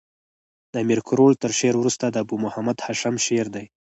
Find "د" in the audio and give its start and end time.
0.71-0.73, 2.09-2.15